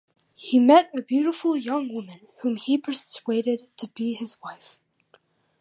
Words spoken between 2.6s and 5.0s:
persuaded to be his wife.